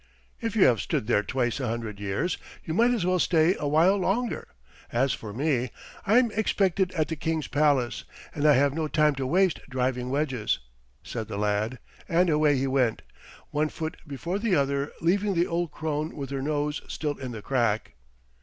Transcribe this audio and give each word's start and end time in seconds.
"If 0.41 0.55
you 0.55 0.63
have 0.63 0.81
stood 0.81 1.05
there 1.05 1.21
twice 1.21 1.59
a 1.59 1.67
hundred 1.67 1.99
years 1.99 2.39
you 2.65 2.73
might 2.73 2.89
as 2.89 3.05
well 3.05 3.19
stay 3.19 3.55
a 3.59 3.67
while 3.67 3.97
longer. 3.97 4.47
As 4.91 5.13
for 5.13 5.31
me, 5.31 5.69
I'm 6.07 6.31
expected 6.31 6.91
at 6.93 7.07
the 7.07 7.15
King's 7.15 7.47
palace, 7.47 8.03
and 8.33 8.47
I 8.47 8.53
have 8.53 8.73
no 8.73 8.87
time 8.87 9.13
to 9.13 9.27
waste 9.27 9.59
driving 9.69 10.09
wedges," 10.09 10.57
said 11.03 11.27
the 11.27 11.37
lad, 11.37 11.77
and 12.09 12.31
away 12.31 12.57
he 12.57 12.65
went, 12.65 13.03
one 13.51 13.69
foot 13.69 13.95
before 14.07 14.39
the 14.39 14.55
other, 14.55 14.91
leaving 15.01 15.35
the 15.35 15.45
old 15.45 15.69
crone 15.69 16.15
with 16.15 16.31
her 16.31 16.41
nose 16.41 16.81
still 16.87 17.19
in 17.19 17.31
the 17.31 17.43
crack. 17.43 17.93